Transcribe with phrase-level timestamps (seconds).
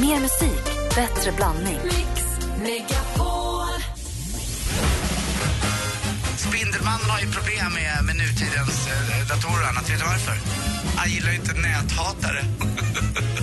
[0.00, 0.64] Mer musik,
[0.94, 1.78] bättre blandning.
[6.36, 9.90] Spindelmannen har ju problem med, med nutidens eh, datorer och annat.
[9.90, 10.36] Vet du varför?
[10.96, 12.44] Han gillar ju inte näthatare.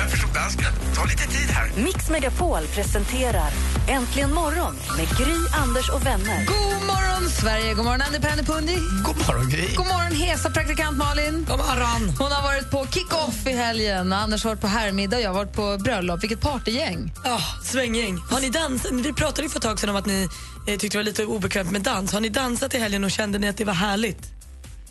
[0.00, 0.72] och därför stod dansken.
[0.94, 1.72] Ta lite tid här.
[1.76, 3.50] Mix Megapol presenterar
[3.88, 6.46] Äntligen morgon med Gry, Anders och vänner.
[6.46, 7.74] God morgon, Sverige!
[7.74, 8.76] God morgon, Andy Pennepundi.
[9.04, 9.74] God morgon, Gry.
[9.76, 11.46] God morgon, hesa praktikant Malin.
[11.48, 12.16] God morgon.
[12.18, 14.12] Hon har varit på kick-off i helgen.
[14.12, 16.22] Anders har varit på herrmiddag och jag har varit på bröllop.
[16.22, 17.12] Vilket partygäng.
[17.24, 18.18] Ja, svänggäng.
[18.30, 18.92] Har ni dansat?
[18.92, 20.28] Vi pratade ju för ett tag sedan om att ni
[20.66, 22.12] eh, tyckte det var lite obekvämt med dans.
[22.12, 24.39] Har ni dansat i helgen och kände ni att det var härligt?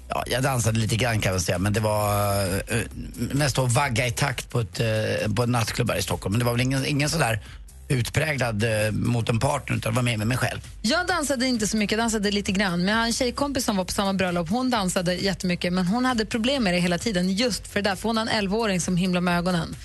[0.10, 2.82] Ja, jag dansade lite grann kan man säga, men det var uh,
[3.16, 6.34] mest att vagga i takt på, ett, uh, på en nattklubb här i Stockholm.
[6.34, 7.40] Men det var väl ingen, ingen sådär
[7.88, 10.60] utpräglad uh, mot en partner, utan var med med mig själv.
[10.82, 12.80] Jag dansade inte så mycket, jag dansade lite grann.
[12.80, 14.50] Men jag har en tjejkompis som var på samma bröllop.
[14.50, 17.96] Hon dansade jättemycket, men hon hade problem med det hela tiden just för det där.
[17.96, 19.76] För hon har en 11-åring som himlar med ögonen.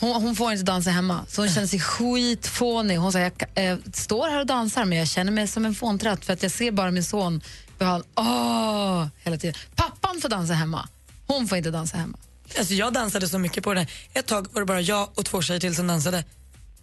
[0.00, 2.96] Hon, hon får inte dansa hemma, så hon känner sig skitfånig.
[2.96, 6.24] Hon säger, jag äh, står här och dansar men jag känner mig som en fåntratt
[6.24, 7.40] för att jag ser bara min son
[7.84, 9.54] han, åh, hela tiden.
[9.74, 10.88] Pappan får dansa hemma,
[11.26, 12.18] hon får inte dansa hemma.
[12.58, 13.86] Alltså jag dansade så mycket på det.
[14.12, 16.24] Ett tag var det bara jag och två tjejer till som dansade.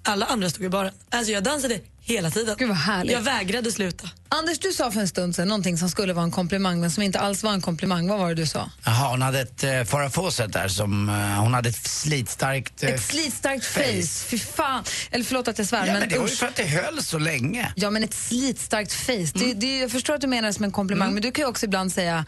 [0.03, 0.93] Alla andra stod i baren.
[1.09, 2.55] Alltså jag dansade hela tiden.
[2.59, 3.13] Gud vad härligt.
[3.13, 4.09] Jag vägrade sluta.
[4.29, 7.03] Anders, du sa för en stund sedan någonting som skulle vara en komplimang men som
[7.03, 8.07] inte alls var en komplimang.
[8.07, 8.69] Vad var det du sa?
[8.85, 12.83] Jaha, hon hade ett uh, Farah Fawcett där som, uh, hon hade ett slitstarkt...
[12.83, 13.83] Uh, ett slitstarkt face.
[13.83, 14.25] face.
[14.29, 14.83] Fy fan.
[15.11, 15.79] Eller förlåt att jag svär.
[15.79, 17.73] Ja, men, men det var ju för att det höll så länge.
[17.75, 19.11] Ja, men ett slitstarkt face.
[19.13, 19.29] Mm.
[19.35, 21.13] Det, det, jag förstår att du menar det som en komplimang, mm.
[21.13, 22.25] men du kan ju också ibland säga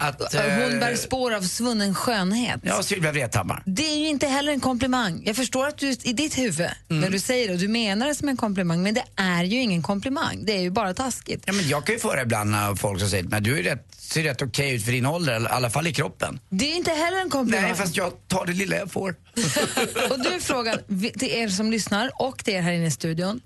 [0.00, 2.60] att, uh, hon bär spår av svunnen skönhet.
[2.62, 3.62] Ja, Sylvia Vrethammar.
[3.66, 5.22] Det är ju inte heller en komplimang.
[5.24, 7.00] Jag förstår att du i ditt huvud, mm.
[7.00, 9.82] när du säger det, du menar det som en komplimang, men det är ju ingen
[9.82, 10.44] komplimang.
[10.44, 11.42] Det är ju bara taskigt.
[11.46, 13.62] Ja, men jag kan ju få det ibland av folk som säger att du är
[13.62, 16.40] rätt, ser rätt okej okay ut för din ålder, i alla fall i kroppen.
[16.48, 17.64] Det är inte heller en komplimang.
[17.64, 19.10] Nej, fast jag tar det lilla jag får.
[20.10, 20.80] och du frågar
[21.18, 23.40] till er som lyssnar och till er här inne i studion,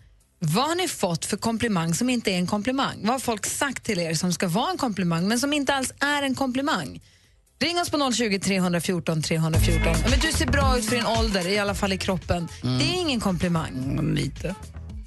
[0.44, 2.98] vad har ni fått för komplimang som inte är en komplimang?
[3.00, 5.92] Vad har folk sagt till er som ska vara en komplimang men som inte alls
[6.00, 7.00] är en komplimang?
[7.60, 9.82] Ring oss på 020 314 314.
[9.84, 12.48] Ja, men du ser bra ut för din ålder, i alla fall i kroppen.
[12.62, 12.78] Mm.
[12.78, 13.68] Det är ingen komplimang.
[13.68, 14.54] Mm, lite.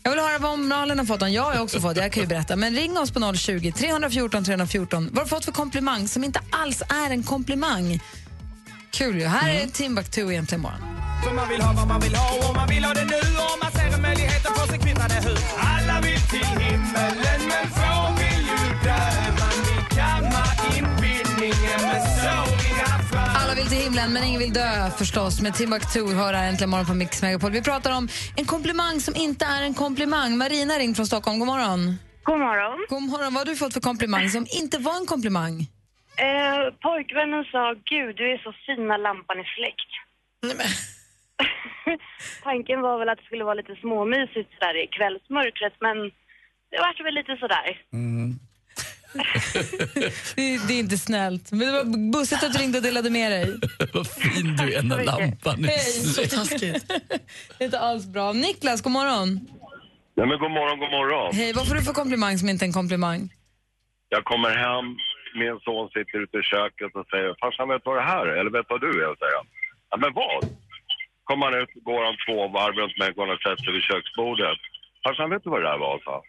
[0.04, 1.22] Jag vill höra vad Malin har fått.
[1.22, 2.56] Ja, jag har också fått Jag kan ju berätta.
[2.56, 5.06] Men ring oss på 020 314 314.
[5.06, 8.00] Vad har du fått för komplimang som inte alls är en komplimang?
[8.92, 9.26] Kul ju.
[9.26, 9.68] Här mm.
[9.68, 10.80] är Timbuktu egentligen imorgon.
[11.24, 13.60] För man vill ha vad man vill ha och man vill ha det nu och
[13.64, 13.72] man
[14.06, 15.44] möjlighet att få sig kvittade hus.
[15.74, 19.04] Alla vill till himmelen men få vill ju dö.
[19.42, 20.44] Man vill kamma
[20.78, 22.56] inbildningen men så
[23.40, 25.42] alla vill till himlen, men ingen vill dö förstås.
[25.42, 27.52] Med Timbuktu hör här äntligen morgon på Mix Megapol.
[27.52, 30.38] Vi pratar om en komplimang som inte är en komplimang.
[30.38, 31.40] Marina ringt från Stockholm.
[31.40, 31.96] God morgon.
[32.24, 32.86] God morgon.
[32.90, 33.34] God morgon.
[33.34, 35.56] Vad har du fått för komplimang som inte var en komplimang?
[36.18, 39.92] Eh, pojkvännen sa, gud du är så fin när lampan är släckt.
[40.44, 40.95] Nej, men.
[42.44, 45.98] Tanken var väl att det skulle vara lite småmysigt sådär i kvällsmörkret, men
[46.72, 47.82] det vart väl lite sådär.
[47.94, 48.40] Mm.
[50.36, 51.52] det, det, är inte snällt.
[51.52, 53.46] Men det var bussigt att du ringde och delade med dig.
[53.94, 55.78] Vad fin du är när lampan är
[56.14, 56.60] släckt.
[57.58, 58.34] det är inte alls bra.
[58.34, 59.30] Niklas, god morgon.
[60.18, 61.36] Nej, men god morgon, god morgon.
[61.36, 63.22] Hej, vad får du för komplimang som inte är en komplimang?
[64.10, 64.86] Jag kommer hem,
[65.42, 68.36] min son sitter ute i köket och säger farsan vet vad det här är?
[68.40, 69.12] Eller vet vad du är?
[69.22, 69.48] säger han.
[69.90, 70.42] Ja, men vad?
[71.28, 74.60] Kommer han ut, går han två varv runt mig, går och sätter sig vid köksbordet.
[75.04, 76.00] Farsan, vet du vad det där var?
[76.06, 76.24] sa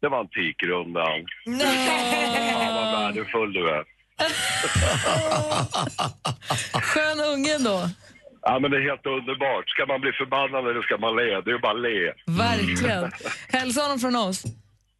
[0.00, 1.18] Det var Antikrundan.
[1.46, 2.50] Nej!
[2.52, 3.84] Ja, vad värdefull du är.
[6.88, 7.88] Skön unge då.
[8.42, 9.68] Ja, men det är helt underbart.
[9.68, 11.40] Ska man bli förbannad eller ska man le?
[11.44, 12.12] Det är bara att le.
[12.26, 13.10] Verkligen.
[13.48, 14.42] Hälsa honom från oss.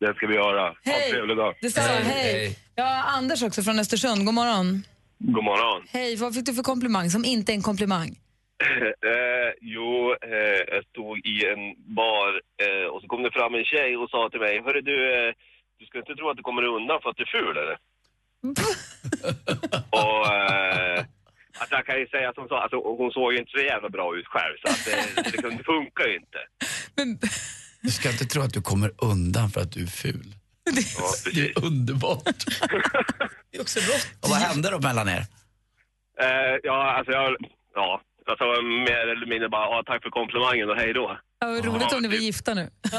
[0.00, 0.75] Det ska vi göra.
[0.84, 0.94] Hej.
[0.94, 1.55] Ha en trevlig dag.
[1.62, 1.87] Detsamma.
[1.88, 2.05] Hej.
[2.32, 2.59] Hej.
[2.75, 4.25] Ja, Anders också från Östersund.
[4.26, 4.82] God morgon.
[5.19, 5.82] God morgon.
[5.91, 6.16] Hej.
[6.16, 8.16] Vad fick du för komplimang som inte är en komplimang?
[8.62, 13.65] Eh, jo, eh, jag stod i en bar eh, och så kom det fram en
[13.65, 15.32] tjej och sa till mig, hörru du, eh,
[15.78, 17.76] du ska inte tro att du kommer undan för att du är ful eller?
[20.00, 21.05] och eh,
[21.58, 24.17] alltså jag kan ju säga som så, alltså, hon såg ju inte så jävla bra
[24.17, 26.40] ut själv så att det, det, liksom, det funkar ju inte.
[26.96, 27.19] Men...
[27.84, 30.34] Du ska inte tro att du kommer undan för att du är ful.
[30.64, 32.25] Det, ja, det är underbart.
[33.50, 34.08] det är också rått.
[34.23, 35.23] Och vad hände då mellan er?
[36.20, 37.37] Eh, ja, alltså jag,
[37.75, 38.00] ja,
[38.31, 38.44] Alltså
[38.88, 41.19] mer eller mindre bara, ja, tack för komplimangen och hej då.
[41.41, 42.71] Ja, vad roligt ja, om ni var gifta nu.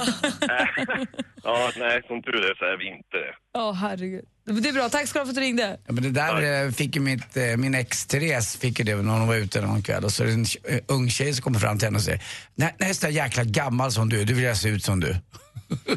[1.44, 3.33] ja, nej, som tur är så är vi inte det.
[3.57, 4.25] Åh, oh, herregud.
[4.45, 5.80] Det är bra, tack ska du ha för att du ringde.
[5.88, 6.66] Ja, men det där ja.
[6.66, 9.62] Eh, fick ju mitt, eh, min ex Therese fick ju det när hon var ute
[9.62, 11.98] någon kväll och så är det en eh, ung tjej som kommer fram till henne
[11.98, 12.22] och säger
[12.56, 15.16] Nej, nästa jäkla gammal som du är, du vill jag se ut som du.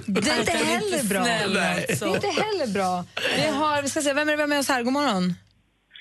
[0.06, 1.24] Det är inte heller bra.
[1.24, 2.04] Snäll, alltså.
[2.04, 3.04] Det är inte heller bra.
[3.36, 4.82] Vi har, vi ska se, vem är det med oss här?
[4.82, 5.34] God morgon.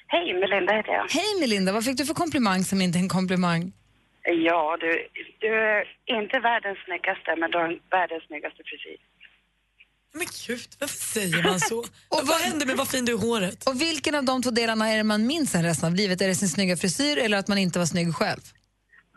[0.07, 1.07] Hej, Melinda heter jag.
[1.09, 3.71] Hej Melinda, vad fick du för komplimang som inte är en komplimang?
[4.23, 5.07] Ja, du,
[5.39, 8.97] du är inte världens snyggaste, men du har världens snyggaste frisyr.
[10.13, 11.79] Men gud, varför säger man så?
[12.15, 13.67] och vad händer med vad fin du är i håret?
[13.69, 16.21] Och vilken av de två delarna är det man minns sen resten av livet?
[16.21, 18.41] Är det sin snygga frisyr eller att man inte var snygg själv?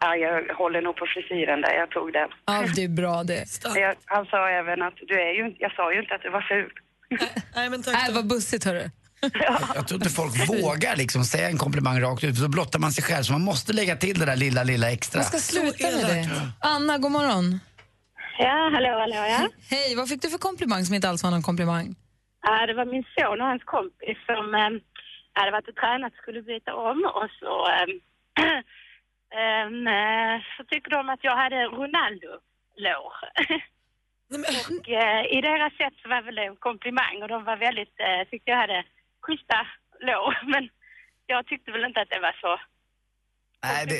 [0.00, 2.28] Ja, jag håller nog på frisyren där, jag tog den.
[2.46, 3.44] Ja, det är bra det.
[3.74, 6.46] Jag, han sa även att du är ju, jag sa ju inte att du var
[6.48, 6.72] ful.
[7.54, 8.90] Nej, men tack Äh, vad bussigt hörru.
[9.74, 12.92] Jag tror inte folk vågar liksom säga en komplimang rakt ut, för då blottar man
[12.92, 13.22] sig själv.
[13.22, 15.18] Så man måste lägga till det där lilla, lilla extra.
[15.18, 16.28] Jag ska sluta med det.
[16.60, 17.60] Anna, god morgon.
[18.38, 19.48] Ja, hallå, hallå, ja.
[19.70, 21.94] Hej, vad fick du för komplimang som inte alls var någon komplimang?
[22.42, 24.70] Ja, det var min son och hans kompis som eh,
[25.38, 27.54] hade varit och tränat skulle byta om och så,
[29.40, 29.64] eh,
[29.96, 33.14] eh, så tyckte de att jag hade Ronaldo-lår.
[34.30, 37.56] Men, och eh, i deras sätt så var väl det en komplimang och de var
[37.56, 38.84] väldigt, eh, tyckte jag hade
[39.22, 39.58] schyssta
[40.08, 40.30] lår.
[40.52, 40.62] Men
[41.26, 42.60] jag tyckte väl inte att det var så.
[43.62, 43.96] Nej, det,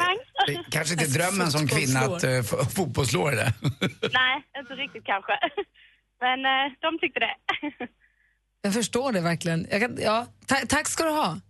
[0.46, 2.43] det kanske inte är drömmen som kvinna att uh,
[2.76, 3.52] fotbollslår är det.
[4.20, 5.38] Nej, inte riktigt kanske.
[6.20, 7.34] Men eh, de tyckte det.
[8.62, 9.67] Jag förstår det verkligen.
[9.70, 11.40] Jag kan, ja, ta- tack ska du ha.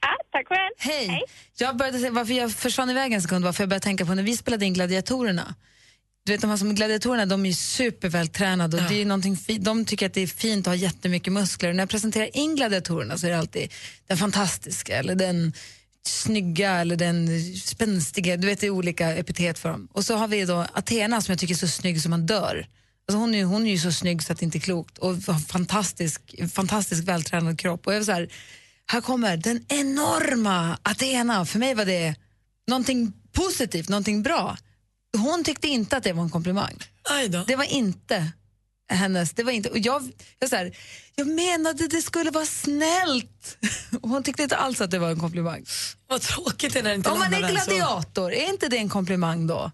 [0.00, 0.70] ja, tack själv.
[0.78, 1.24] Hej.
[1.58, 4.22] Jag började, varför jag försvann iväg en sekund var för jag började tänka på när
[4.22, 5.54] vi spelade in Gladiatorerna.
[6.24, 10.06] Du vet, de här som gladiatorerna de är supervältränade och det är någonting de tycker
[10.06, 11.68] att det är fint att ha jättemycket muskler.
[11.68, 13.72] Och när jag presenterar in gladiatorerna så är det alltid
[14.06, 15.52] den fantastiska eller den
[16.06, 18.36] snygga eller den spänstiga.
[18.36, 19.88] Du vet, det är olika epitet för dem.
[19.92, 22.66] Och så har vi då Athena som jag tycker är så snygg som man dör.
[23.08, 25.08] Alltså hon, är, hon är ju så snygg så att det inte är klokt och
[25.08, 27.86] har fantastisk, fantastisk vältränad kropp.
[27.86, 28.28] Och jag var så här,
[28.86, 31.46] här kommer den enorma Athena.
[31.46, 32.14] För mig var det
[32.68, 34.56] någonting positivt, någonting bra.
[35.18, 36.78] Hon tyckte inte att det var en komplimang.
[37.46, 38.32] Det var inte
[38.92, 39.32] hennes.
[39.32, 40.76] Det var inte, och jag, jag, så här,
[41.14, 43.58] jag menade det skulle vara snällt.
[44.02, 45.64] Och hon tyckte inte alls att det var en komplimang.
[46.06, 48.88] Vad tråkigt det är när det inte Om man är gladiator, är inte det en
[48.88, 49.70] komplimang då?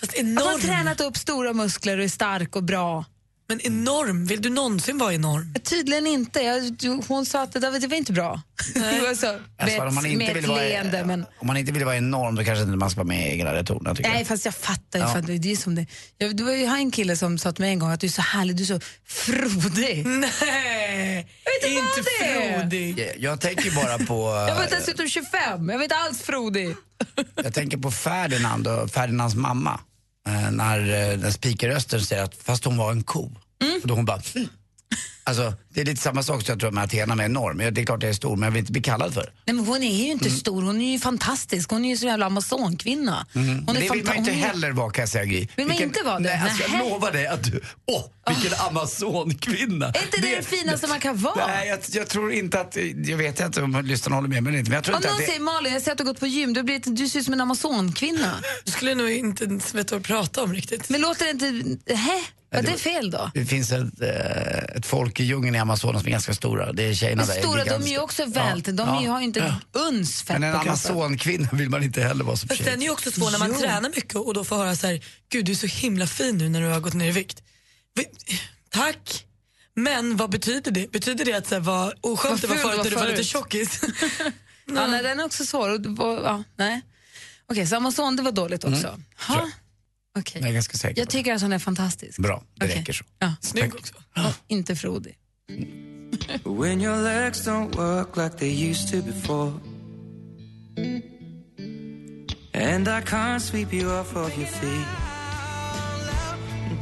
[0.00, 0.60] Fast Att man har enorm.
[0.60, 3.04] tränat upp stora muskler och är stark och bra.
[3.52, 5.54] Men enorm, vill du någonsin vara enorm?
[5.64, 6.40] Tydligen inte.
[6.40, 8.42] Jag, hon sa att det, där, det var inte bra.
[9.08, 9.38] Alltså,
[9.88, 11.04] om, man inte vill vara, leende.
[11.04, 13.36] Men, om man inte vill vara enorm då kanske inte man ska vara med i
[13.36, 14.26] gladiatorerna tycker nej, jag.
[14.26, 15.04] fast jag fattar ju.
[15.04, 15.12] Ja.
[15.12, 15.86] För det är som det.
[16.18, 18.10] Jag, det var ju en kille som sa till mig en gång att du är
[18.10, 20.06] så härlig, du är så frodig.
[20.06, 21.28] Nej,
[21.62, 22.10] vet inte inte
[22.60, 22.98] frodig.
[22.98, 24.14] Jag, jag tänker bara på...
[24.48, 26.76] Jag var dessutom 25, jag var inte alls frodig.
[27.34, 29.80] Jag tänker på Ferdinand och Ferdinands mamma.
[30.26, 33.30] Eh, när eh, den spikarrösten säger att fast hon var en ko.
[33.62, 33.80] Mm.
[33.82, 34.20] Och då hon bara...
[34.34, 34.48] "Mm."
[35.24, 37.58] Alltså, det är lite samma sak som jag tror med Athena med enorm.
[37.58, 39.32] Det är klart jag är stor men jag vill inte bli kallad för.
[39.44, 40.12] Nej, men hon är ju Mm.
[40.12, 41.70] inte stor, hon är ju fantastisk.
[41.70, 43.26] Hon är ju så jävla amazonkvinna.
[43.34, 45.48] Hon Men det vill man ju inte heller vara kan jag säga Gry.
[45.56, 46.20] Vill man inte vara det?
[46.20, 47.60] Nej, alltså, jag lovar dig att du...
[47.86, 48.04] Åh,
[48.34, 49.86] vilken amazonkvinna!
[49.86, 51.46] Är inte det det finaste man kan vara?
[51.46, 52.76] Nej, jag, jag tror inte att...
[53.04, 55.14] Jag vet inte om lyssnarna håller med mig inte, men jag tror Om inte någon
[55.14, 55.26] att det...
[55.26, 57.24] säger Malin, jag ser att du har gått på gym, du, blir, du ser ut
[57.24, 58.34] som en amazonkvinna.
[58.64, 60.88] Du skulle nog inte ens veta vad du pratar om riktigt.
[60.88, 61.94] Men låter det inte...
[61.94, 62.20] Hä?
[62.52, 63.30] Var det fel då?
[63.34, 66.72] Det finns ett, eh, ett folk i djungeln i Amazonas som är ganska stora.
[66.72, 67.34] Det är tjejerna där.
[67.40, 68.64] stora, de är ju också vält.
[68.64, 69.40] De Ja, har ju inte
[69.72, 69.80] ja.
[69.80, 72.70] uns fett Men en amazonkvinna vill man inte heller vara som Fast tjej.
[72.70, 73.60] den är ju också svår när man Jo.
[73.60, 76.48] tränar mycket och då får höra så här, gud du är så himla fin nu
[76.48, 77.42] när du har gått ner i vikt.
[77.94, 78.36] Vi-
[78.70, 79.24] Tack!
[79.76, 80.90] Men vad betyder det?
[80.92, 83.10] Betyder det att så här, vad oskönt det Vad var förut du när du var
[83.10, 83.80] lite tjockis?
[84.74, 85.68] Ja, nej, den är också svår.
[85.70, 86.80] Och, och, ja, nej.
[87.50, 88.88] Okej, så Amazon, det var dåligt också.
[88.88, 89.50] Mm.
[90.18, 90.42] Okej.
[90.42, 92.18] Jag är ganska säker Jag tycker att hon är fantastisk.
[92.18, 92.78] Bra, det Okej.
[92.78, 93.04] räcker så.
[93.18, 93.34] Ja.
[93.40, 93.94] Snygg också.
[94.16, 95.18] Och inte frodig.
[96.44, 99.52] When your legs don't work like they used to before.
[102.54, 104.86] And I can't sweep you off of your feet.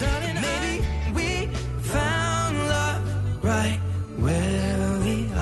[0.00, 0.84] Darling, maybe
[1.14, 1.48] we
[1.82, 3.02] found love
[3.42, 3.80] right.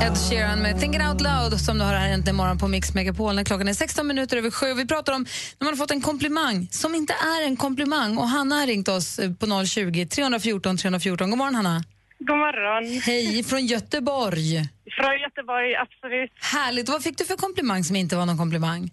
[0.07, 3.35] Ed Sheeran med Thinking Out Loud som du har här äntligen morgon på Mix Megapol
[3.35, 4.75] när klockan är 16 minuter över sju.
[4.75, 5.23] Vi pratar om
[5.59, 8.19] när man har fått en komplimang som inte är en komplimang.
[8.19, 11.31] Och Hanna har ringt oss eh, på 020 314 314.
[11.31, 11.77] God morgon Hanna.
[12.19, 12.85] God morgon.
[13.07, 14.53] Hej från Göteborg.
[14.99, 16.33] Från Göteborg, absolut.
[16.55, 16.89] Härligt.
[16.89, 18.91] Vad fick du för komplimang som inte var någon komplimang?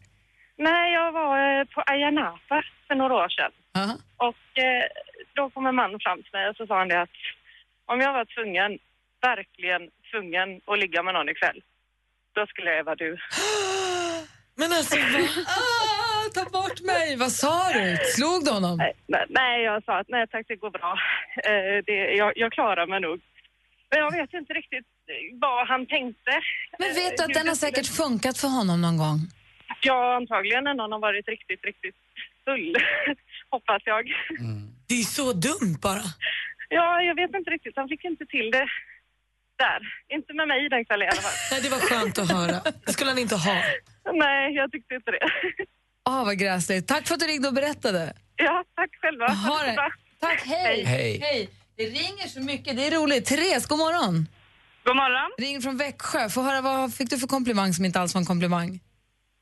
[0.57, 2.57] Nej, jag var eh, på Ayia Napa
[2.87, 3.51] för några år sedan.
[3.73, 3.85] Ja.
[4.27, 4.83] Och eh,
[5.35, 7.17] då kom en man fram till mig och så sa han det att
[7.91, 8.71] om jag var tvungen,
[9.29, 11.59] verkligen tvungen att ligga med någon ikväll,
[12.35, 13.11] då skulle jag vara du.
[14.59, 14.97] Men alltså?
[15.59, 17.07] Ah, ta bort mig!
[17.23, 17.85] Vad sa du?
[18.15, 18.77] Slog du honom?
[18.77, 20.91] Nej, nej, nej, jag sa att nej tack, det går bra.
[21.49, 23.17] Eh, det, jag, jag klarar mig nog.
[23.89, 26.31] Men jag vet inte riktigt eh, vad han tänkte.
[26.79, 29.19] Men vet du Eh, att den har säkert funkat för honom någon gång?
[29.81, 31.95] Ja, antagligen när någon har varit riktigt, riktigt
[32.45, 32.75] full.
[33.55, 34.03] Hoppas jag.
[34.89, 36.05] Det är så dumt bara.
[36.69, 37.75] Ja, jag vet inte riktigt.
[37.75, 38.67] Han fick inte till det.
[39.57, 39.79] Där.
[40.17, 41.37] Inte med mig den kvällen i alla fall.
[41.51, 42.57] Nej, det var skönt att höra.
[42.85, 43.57] Det skulle han inte ha.
[44.13, 45.25] Nej, jag tyckte inte det.
[46.09, 46.87] Åh, vad gräsligt.
[46.87, 48.13] Tack för att du ringde och berättade.
[48.35, 49.27] Ja, tack själva.
[49.27, 49.73] Ha det.
[49.73, 49.89] bra.
[50.19, 50.83] Tack, hej.
[50.83, 51.49] Hej.
[51.77, 53.25] Det ringer så mycket, det är roligt.
[53.25, 54.27] Therese, god morgon.
[54.83, 55.31] God morgon.
[55.37, 56.29] Ring från Växjö.
[56.29, 58.79] Få höra, vad fick du för komplimang som inte alls var en komplimang?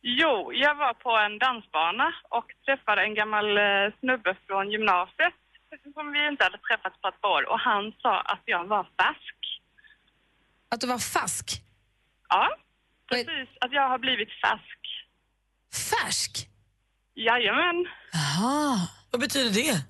[0.02, 5.34] Jo, jag var på en dansbana och träffade en gammal eh, snubbe från gymnasiet
[5.94, 8.84] som vi inte hade träffats på ett par år och han sa att jag var
[8.84, 9.38] färsk.
[10.74, 11.62] Att du var fask?
[12.30, 12.48] Ja,
[13.10, 13.50] precis.
[13.62, 14.82] Att jag har blivit färsk.
[15.92, 16.48] Färsk?
[17.16, 17.86] Jajamän.
[18.14, 18.88] Jaha.
[19.12, 19.82] Vad betyder det?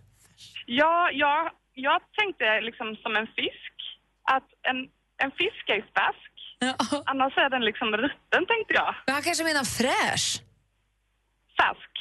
[0.66, 3.76] Ja, jag, jag tänkte liksom som en fisk.
[4.24, 4.78] Att en,
[5.24, 6.34] en fisk är färsk.
[6.60, 7.04] Ja.
[7.06, 8.96] Annars är den liksom rutten tänkte jag.
[9.06, 10.42] Men han kanske menar fräsch?
[11.60, 11.94] Färsk.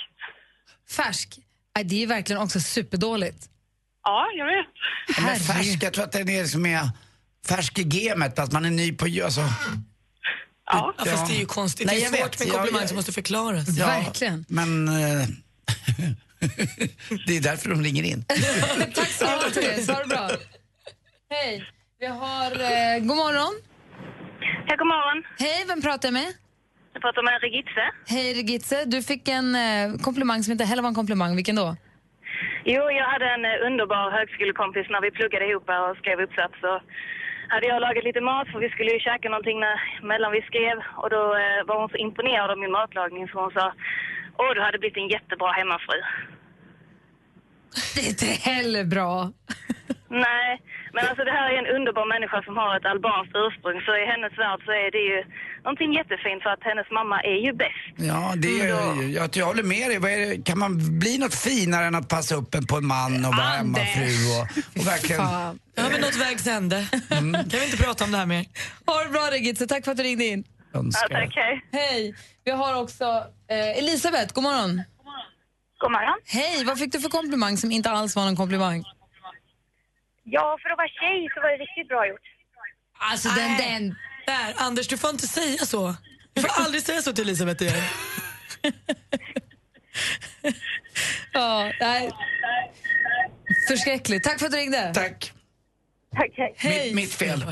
[0.97, 1.29] Färsk?
[1.75, 3.51] Nej, det är ju verkligen också superdåligt.
[4.03, 4.75] Ja, jag vet.
[5.27, 6.83] Men färsk, jag tror att den är som är
[7.49, 9.05] färsk i gamet, att man är ny på...
[9.25, 9.41] Alltså,
[10.73, 10.95] Ja.
[10.99, 11.87] Ja, fast det är ju konstigt.
[11.87, 12.39] Nej, det är svårt vet.
[12.41, 13.79] med komplimang jag- som måste förklaras.
[13.79, 14.45] ja, Verkligen.
[14.49, 14.89] Men...
[14.89, 14.95] eh,
[17.27, 18.25] det är därför de ringer in.
[18.95, 19.89] Tack så mycket, Therese.
[19.91, 20.31] Ha det bra.
[21.31, 21.65] Hej.
[22.01, 22.51] Vi har...
[22.51, 23.55] Eh, god morgon.
[24.69, 25.19] Hej, god morgon.
[25.39, 26.33] Hej, vem pratar jag med?
[26.93, 27.85] Jag pratar med Regitze.
[28.15, 28.85] Hej, Regitze.
[28.85, 31.37] Du fick en eh, komplimang som inte heller var en komplimang.
[31.37, 31.77] Vilken då?
[32.65, 36.55] Jo, jag hade en eh, underbar högskolekompis när vi pluggade ihop och skrev uppsats.
[36.65, 36.73] Så
[37.53, 39.77] hade jag lagat lite mat för vi skulle ju käka någonting när,
[40.11, 40.77] mellan vi skrev.
[41.03, 43.73] Och då eh, var hon så imponerad av min matlagning så hon sa
[44.39, 45.99] Åh, du hade blivit en jättebra hemmafru.
[47.95, 49.33] Det är inte heller bra.
[50.09, 50.61] Nej,
[50.95, 53.79] men alltså det här är en underbar människa som har ett albanskt ursprung.
[53.87, 55.19] Så i hennes värld så är det ju
[55.65, 57.93] någonting jättefint för att hennes mamma är ju bäst.
[58.11, 58.67] Ja, det är,
[59.19, 59.99] jag, jag håller med dig.
[59.99, 62.87] Vad är det, kan man bli något finare än att passa upp en på en
[62.87, 64.45] man och vara hemmafru och,
[64.79, 65.21] och verkligen...
[65.23, 65.59] Fan.
[65.77, 66.79] Nu har vi nått vägs ände.
[67.09, 68.45] Kan vi inte prata om det här mer?
[68.87, 69.67] Ha det bra, Regitze.
[69.67, 70.45] Tack för att du ringde in.
[70.73, 71.09] Ja, önskar.
[71.09, 71.65] tack, hej.
[71.73, 72.15] Hej.
[72.45, 73.05] Vi har också
[73.51, 74.35] eh, Elisabeth.
[74.35, 74.83] God morgon.
[75.79, 76.19] God morgon.
[76.25, 76.65] Hej.
[76.65, 78.85] Vad fick du för komplimang som inte alls var någon komplimang?
[80.25, 82.21] Ja, för att vara tjej så var det riktigt bra gjort.
[82.99, 83.73] Alltså, den, Nej.
[83.73, 83.95] den.
[84.27, 85.95] Där, Anders, du får inte säga så.
[86.33, 87.83] Du får aldrig säga så till Elisabeth igen.
[91.33, 92.11] Ja, nej.
[93.69, 94.25] Förskräckligt.
[94.25, 94.93] Tack för att du ringde.
[94.95, 95.33] Tack.
[96.15, 96.55] Tack, hej.
[96.57, 96.95] Hej.
[96.95, 97.45] Mitt, mitt fel.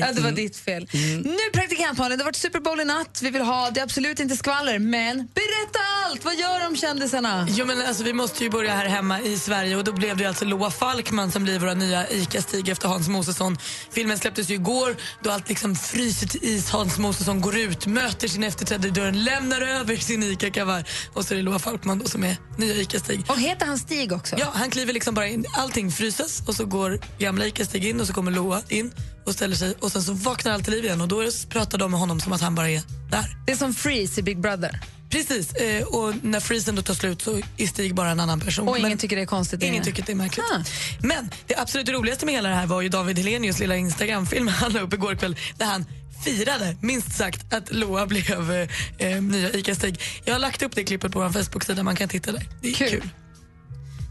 [0.00, 0.88] Ja, det var ditt fel.
[1.24, 3.20] Nu praktikant Malin, det har varit Super Bowl i natt.
[3.22, 6.24] Vi vill ha, det är absolut inte skvaller, men berätta allt!
[6.24, 7.46] Vad gör de kändisarna?
[7.50, 10.26] Jo, men alltså, vi måste ju börja här hemma i Sverige och då blev det
[10.26, 13.58] alltså Loa Falkman som blir vår nya ICA-Stig efter Hans Mosesson.
[13.92, 16.70] Filmen släpptes ju igår då allt liksom fryser till is.
[16.70, 20.84] Hans Mosesson går ut, möter sin efterträdare i dörren, lämnar över sin ICA-kavaj
[21.14, 23.24] och så är det Loa Falkman då som är nya ICA-Stig.
[23.28, 24.36] Och heter han Stig också?
[24.38, 25.44] Ja, han kliver liksom bara in.
[25.56, 28.90] Allting fryses och så går gamla ICA-Stig in och så kommer Loa in
[29.26, 31.90] och ställer sig och sen så vaknar allt till liv igen och då pratar de
[31.90, 33.36] med honom som att han bara är där.
[33.46, 34.80] Det är som Freeze i Big Brother.
[35.10, 38.68] Precis, eh, och när freezen då tar slut så är Stig bara en annan person.
[38.68, 39.62] Och ingen Men- tycker det är konstigt.
[39.62, 39.84] Ingen längre.
[39.84, 40.46] tycker det är märkligt.
[40.52, 40.62] Ah.
[41.00, 44.72] Men det absolut roligaste med hela det här var ju David Helenius lilla Instagramfilm han
[44.72, 45.84] la upp igår kväll där han
[46.24, 48.68] firade, minst sagt, att Loa blev eh,
[49.08, 50.00] eh, nya ICA-Stig.
[50.24, 52.42] Jag har lagt upp det klippet på vår Facebook-sida, man kan titta där.
[52.62, 52.88] Det är Kul.
[52.90, 53.08] kul.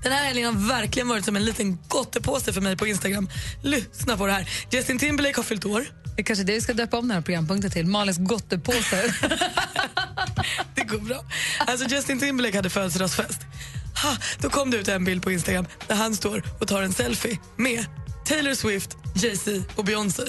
[0.03, 3.29] Den här helgen har verkligen varit som en liten gottepåse för mig på Instagram.
[3.63, 4.49] Lyssna på det här.
[4.71, 5.85] Justin Timberlake har fyllt år.
[6.17, 7.85] Det kanske det vi ska döpa om den här programpunkten till.
[7.85, 9.13] Malins gottepåse.
[10.75, 11.25] Det går bra.
[11.59, 13.41] Alltså Justin Timberlake hade födelsedagsfest.
[14.03, 16.93] Ha, då kom det ut en bild på Instagram där han står och tar en
[16.93, 17.85] selfie med
[18.25, 20.23] Taylor Swift, Jay-Z och Beyoncé.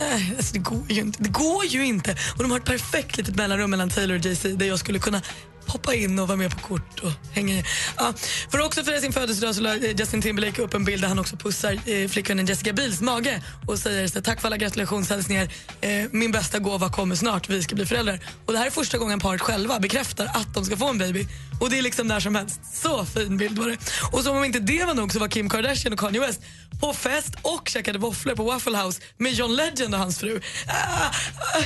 [0.00, 1.22] Nej, alltså det går ju inte.
[1.22, 2.16] Det går ju inte.
[2.36, 5.22] Och de har ett perfekt litet mellanrum mellan Taylor och Jay-Z där jag skulle kunna
[5.68, 7.64] hoppa in och vara med på kort och hänga i.
[7.96, 8.12] Ja,
[8.50, 11.08] för att också fira sin födelsedag så la eh, Justin Timberlake upp en bild där
[11.08, 14.56] han också pussar eh, flickvännen Jessica Biels mage och säger så, här, tack för alla
[14.56, 15.48] gratulationshälsningar.
[15.80, 18.20] Eh, min bästa gåva kommer snart, vi ska bli föräldrar.
[18.46, 21.26] Och det här är första gången paret själva bekräftar att de ska få en baby.
[21.60, 22.60] Och det är liksom när som helst.
[22.82, 23.76] Så fin bild var det.
[24.12, 26.40] Och som om inte det var nog så var Kim Kardashian och Kanye West
[26.80, 30.40] på fest och käkade våfflor på Waffle House med John Legend och hans fru.
[30.68, 31.14] Ah,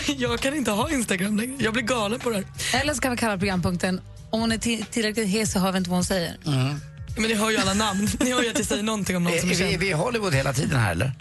[0.07, 1.57] jag kan inte ha Instagram längre.
[1.59, 2.81] Jag blir galen på det här.
[2.81, 3.90] Eller så kan vi kalla programpunkten
[4.33, 6.37] om hon är ti- tillräckligt hes så hör vi inte vad hon säger.
[7.17, 8.09] Men ni hör ju alla namn.
[8.21, 9.79] Ni hör ju att jag säger någonting om någon Är, som är, är vi, är
[9.79, 11.13] vi i Hollywood hela tiden här eller?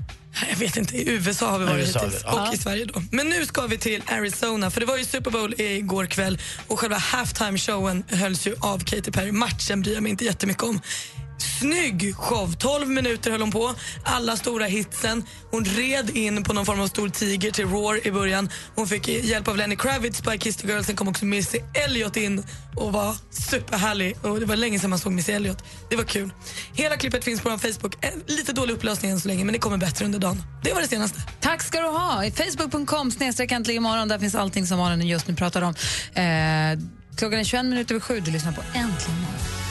[0.49, 2.23] Jag vet inte, i USA har vi varit USA, hittills.
[2.25, 2.47] ja.
[2.49, 3.03] Och i Sverige då.
[3.11, 6.79] Men nu ska vi till Arizona, för det var ju Super Bowl igår kväll och
[6.79, 9.31] själva halftime showen hölls ju av Katy Perry.
[9.31, 10.81] Matchen bryr jag mig inte jättemycket om.
[11.41, 12.53] Snygg show.
[12.53, 13.73] 12 minuter höll hon på.
[14.03, 15.23] Alla stora hitsen.
[15.51, 18.49] Hon red in på någon form av stor tiger till Roar i början.
[18.75, 20.83] Hon fick hjälp av Lenny Kravitz på I Kissed Girl.
[20.83, 22.43] Sen kom också Missy Elliott in
[22.75, 24.17] och var superhärlig.
[24.21, 25.63] Och det var länge sedan man såg Missy Elliott.
[25.89, 26.29] Det var kul.
[26.73, 28.05] Hela klippet finns på vår Facebook.
[28.05, 30.43] Eh, lite dålig upplösning än så länge, men det kommer bättre under dagen.
[30.63, 31.21] Det var det senaste.
[31.39, 32.23] Tack ska du ha.
[32.31, 34.07] Facebook.com snedstreck äntligen imorgon.
[34.07, 35.73] Där finns allting som Malin just nu pratar om.
[36.13, 36.85] Eh,
[37.17, 38.19] klockan är 21 minuter över sju.
[38.19, 39.68] Du lyssnar på Äntligen morgon.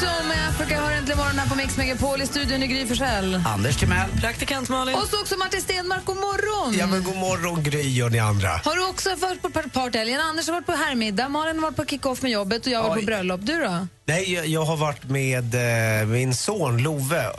[0.00, 3.42] Toto med Africa hör äntligen morgon här på Mix Megapol i studion i Gry Forssell.
[3.46, 4.10] Anders Timell.
[4.20, 4.94] Praktikant Malin.
[4.94, 6.74] Och så också Martin Stenmark, god morgon!
[6.78, 8.48] Ja, men god morgon Gry och ni andra.
[8.48, 10.20] Har du också varit på par- partyhelgen?
[10.20, 12.88] Anders har varit på herrmiddag, Malin har varit på kick-off med jobbet och jag har
[12.88, 13.40] varit på bröllop.
[13.42, 13.86] Du då?
[14.04, 15.54] Nej, jag, jag har varit med
[16.00, 17.30] eh, min son Love, eh,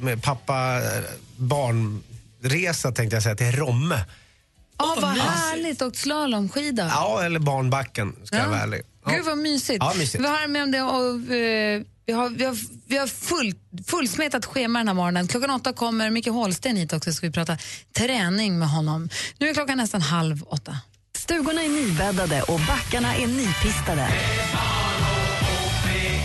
[0.00, 1.02] med pappa eh,
[1.36, 3.98] barnresa tänkte jag säga, till Romme.
[4.78, 5.82] Ja, vad härligt.
[5.82, 6.90] Åkt slalomskida.
[6.94, 8.82] Ja, eller barnbacken ska jag vara ärlig.
[9.10, 9.78] Gud vad mysigt.
[9.80, 10.24] Ja, mysigt.
[10.24, 12.56] Vi har med om det och eh, vi har, vi har,
[12.88, 13.54] vi har full,
[13.86, 15.28] fullsmetat schema den här morgonen.
[15.28, 17.58] Klockan åtta kommer Micke Hållsten hit också ska vi prata
[17.96, 19.08] träning med honom.
[19.38, 20.78] Nu är klockan nästan halv åtta.
[21.16, 24.08] Stugorna är nybäddade och backarna är nypistade.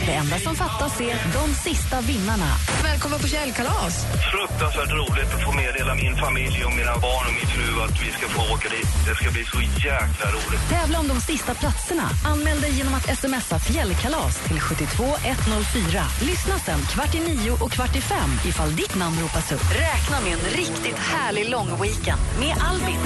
[0.10, 2.50] Det enda som fattas är de sista vinnarna.
[2.84, 3.94] Välkommen på källkalas.
[4.34, 8.10] fruktansvärt roligt att få meddela min familj och mina barn och min fru att vi
[8.18, 8.90] ska få åka dit.
[9.08, 10.64] Det ska bli så jäkla roligt.
[10.70, 12.08] Tävla om de sista platserna.
[12.32, 16.04] Anmäl dig genom att smsa fjällkalas till 72104.
[16.30, 19.66] Lyssna sen kvart i nio och kvart i fem ifall ditt namn ropas upp.
[19.88, 23.02] Räkna med en riktigt härlig lång weekend med Albin,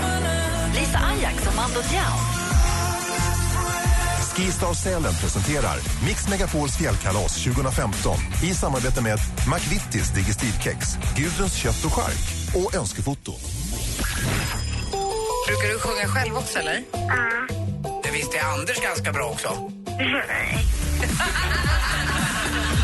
[0.75, 2.42] Lisa Ajax och Mando Diao.
[4.35, 9.19] Skistar Sälen presenterar Mix Megapols fjällkalas 2015 i samarbete med
[9.53, 13.31] McVittys Digestivkex, Gudruns kött och chark och Önskefoto.
[15.47, 16.83] Brukar du sjunga själv också eller?
[18.03, 19.49] Det visste Anders ganska bra också.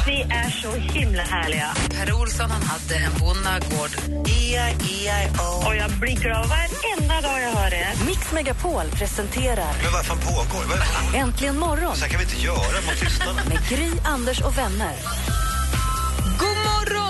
[0.09, 1.67] Vi är så himla härliga.
[1.89, 3.91] Per Olsson han hade en bonnagård.
[4.27, 5.67] E-I-E-I-O.
[5.67, 7.87] Och jag blir glad varenda dag jag hör det.
[8.07, 10.63] Mix Megapol presenterar Men vad fan pågår?
[10.69, 13.41] Vad- Äntligen morgon Så här kan vi inte göra mot tystarna.
[13.49, 14.93] med Gry, Anders och vänner.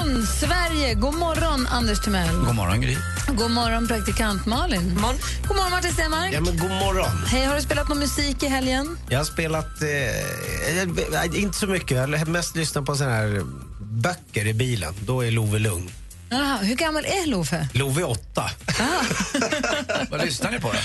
[0.10, 0.94] God morgon, Sverige!
[0.94, 2.36] God morgon, Anders Timell.
[2.46, 2.98] God morgon Gry.
[3.28, 4.94] God morgon, praktikant Malin.
[5.02, 5.20] Morgon.
[5.48, 6.34] God morgon, Martin Stenmark.
[6.34, 7.26] Ja, men god morgon.
[7.28, 8.98] Hej, har du spelat någon musik i helgen?
[9.10, 13.42] Jag har spelat, eh, eh, inte så mycket, jag har mest lyssnat på såna här
[13.80, 14.94] böcker i bilen.
[15.06, 15.90] Då är Love lugn.
[16.32, 17.68] Aha, hur gammal är Love?
[17.74, 18.50] Love är åtta.
[20.10, 20.80] Vad lyssnar ni på då?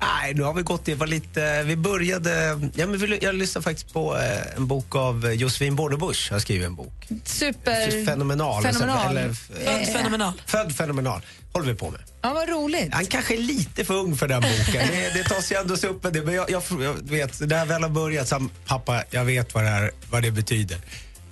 [0.00, 3.62] Nej, nu har vi gått, det var lite, vi började, ja, men vi, jag lyssnade
[3.64, 7.08] faktiskt på eh, en bok av Josefin Bornebusch, har skrivit en bok.
[7.24, 8.06] Super...
[8.06, 8.62] Fenomenal.
[8.62, 9.16] Fenomenal.
[9.16, 9.34] Eller, Eh,
[9.64, 10.32] Född fenomenal.
[10.46, 11.20] Född fenomenal,
[11.52, 12.00] håller vi på med.
[12.22, 12.94] Ja, vad roligt.
[12.94, 14.86] Han kanske är lite för ung för den boken.
[14.90, 16.22] Det, det tas ju ändå sig upp med det.
[16.22, 19.54] Men jag, jag, jag vet, när jag väl har börjat, så han, pappa, jag vet
[19.54, 20.78] vad det, här, vad det betyder.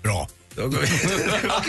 [0.02, 0.28] Bra.
[0.56, 0.72] Gud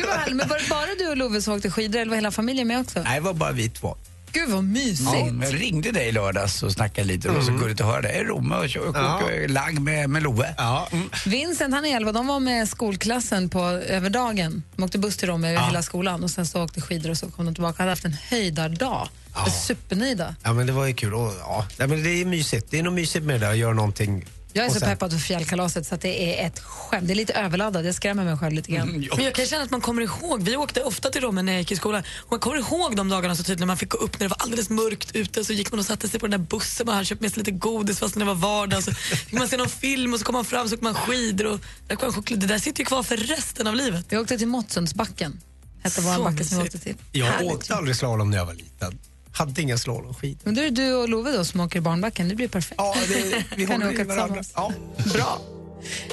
[0.07, 0.35] vad.
[0.35, 2.79] Men var det bara du och Love som åkte skidor eller var hela familjen med
[2.79, 3.01] också?
[3.03, 3.97] Nej, det var bara vi två.
[4.39, 5.09] Gud vad mysigt.
[5.13, 7.27] Ja, jag ringde dig i lördags och snackade lite.
[7.27, 8.23] Det var så gulligt att höra dig.
[8.23, 9.21] Romme och kö- Ja.
[9.23, 10.55] och lag med, med Love.
[10.57, 10.87] Ja.
[10.91, 11.09] Mm.
[11.25, 14.63] Vincent han är 11, de var med skolklassen på över dagen.
[14.75, 17.31] De åkte buss till dem över hela skolan och sen så åkte skidor och så
[17.31, 17.83] kom de tillbaka.
[17.83, 19.07] hade haft en höjdardag.
[19.35, 19.45] Ja.
[19.51, 20.35] Supernöjda.
[20.43, 21.13] ja, men det var ju kul.
[21.13, 21.65] Och, ja.
[21.77, 22.67] Men det är mysigt.
[22.69, 24.25] Det är nog mysigt med det där, att göra någonting.
[24.53, 27.07] Jag är Och så sen- peppad för fjällkalaset så att det är ett skämt.
[27.07, 29.07] Det är lite överladdat, jag skrämmer mig själv lite grann.
[29.15, 31.59] Men jag kan känna att man kommer ihåg, vi åkte ofta till Romme när jag
[31.59, 33.97] gick i skolan, och man kommer ihåg de dagarna så tydligt när man fick gå
[33.97, 36.41] upp när det var alldeles mörkt ute så gick man och satte sig på den
[36.41, 38.83] där bussen man hade köpt med sig lite godis fast det var vardag.
[38.83, 41.45] Så fick man se någon film och så kom man fram så åkte man skidor
[41.47, 42.39] och där kom choklad.
[42.39, 44.05] Det där sitter ju kvar för resten av livet.
[44.09, 45.39] Vi åkte till Måttsundsbacken,
[45.83, 46.95] hette vår backe som vi åkte till.
[47.11, 47.51] Jag Härligt.
[47.51, 48.99] åkte aldrig slalom när jag var liten.
[49.31, 50.39] Hade inga slalomskidor.
[50.43, 52.75] Men då är det du och Love då som åker barnbacken, det blir perfekt.
[52.77, 54.35] Ja, det, vi Kan i åka varandra.
[54.43, 54.73] tillsammans?
[55.05, 55.13] Ja.
[55.13, 55.41] Bra.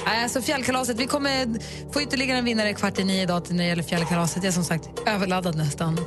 [0.05, 1.47] Alltså fjällkalaset, vi kommer
[1.93, 4.35] få ytterligare en vinnare kvart i nio idag till när det gäller fjällkalaset.
[4.43, 5.99] Jag är som sagt överladdad nästan.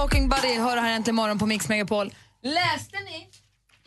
[0.00, 2.14] Talking Buddy hör här äntligen morgon på Mix Megapol.
[2.42, 3.28] Läste ni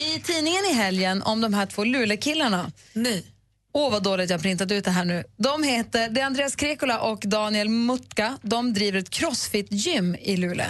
[0.06, 2.72] i tidningen i helgen om de här två Luleå-killarna?
[2.94, 3.26] Nej.
[3.74, 5.24] Åh, vad dåligt jag har printat ut det här nu.
[5.38, 8.38] De heter, det är Andreas Krekola och Daniel Mutka.
[8.42, 10.66] De driver ett crossfit-gym i Luleå.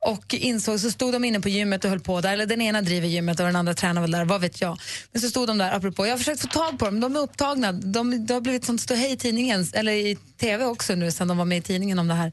[0.00, 2.82] och insåg, så stod de inne på gymmet och höll på där, eller den ena
[2.82, 4.78] driver gymmet och den andra tränar väl där, vad vet jag.
[5.12, 7.20] Men så stod de där, apropå, jag har försökt få tag på dem, de är
[7.20, 11.28] upptagna, de, det har blivit sånt ståhej i tidningen, eller i tv också nu sen
[11.28, 12.32] de var med i tidningen om det här.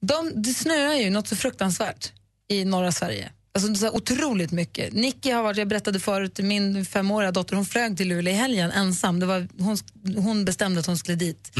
[0.00, 2.12] De, det snöar ju något så fruktansvärt
[2.48, 3.30] i norra Sverige.
[3.54, 4.92] Alltså så otroligt mycket.
[4.92, 8.70] Nicky har varit, jag berättade förut, min femåriga dotter hon flög till Luleå i helgen
[8.70, 9.20] ensam.
[9.20, 9.78] Det var, hon,
[10.16, 11.52] hon bestämde att hon skulle dit.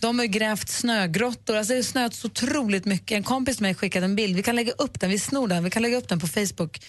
[0.00, 3.16] De har grävt snögrottor, alltså det har snöat så otroligt mycket.
[3.16, 5.64] En kompis med mig skickade en bild, vi kan lägga upp den, vi snor den,
[5.64, 6.80] vi kan lägga upp den på Facebook.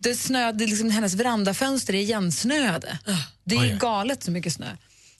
[0.00, 2.98] Det snöade, liksom, hennes verandafönster är igensnöade.
[3.44, 4.76] Det är galet så mycket snö.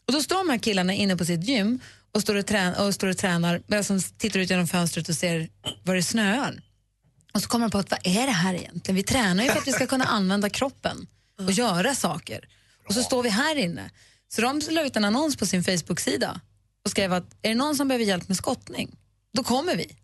[0.07, 1.81] Och då står de här killarna inne på sitt gym
[2.15, 5.15] och står och, trän och, står och tränar medan som tittar ut genom fönstret och
[5.15, 5.49] ser
[5.83, 6.63] var det snöar.
[7.35, 8.97] Och så kommer de på att vad är det här egentligen?
[8.97, 11.07] Vi tränar ju för att vi ska kunna använda kroppen
[11.39, 12.49] och göra saker.
[12.89, 13.91] Och så står vi här inne.
[14.29, 16.41] Så de la ut en annons på sin Facebook-sida
[16.85, 18.97] och skrev att är det någon som behöver hjälp med skottning,
[19.33, 19.97] då kommer vi.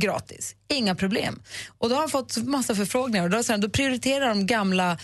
[0.00, 1.42] Gratis, inga problem.
[1.78, 4.98] Och då har de fått massa förfrågningar och då, då prioriterar de gamla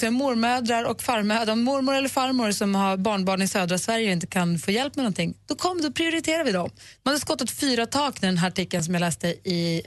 [0.00, 4.12] jag, mormödrar och farmödrar, om mormor eller farmor som har barnbarn i södra Sverige och
[4.12, 6.70] inte kan få hjälp med någonting, då, kom, då prioriterar vi dem.
[7.04, 9.82] Man hade skottat fyra tak när den här artikeln som jag läste i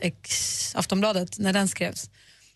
[0.74, 2.10] Aftonbladet, när den skrevs.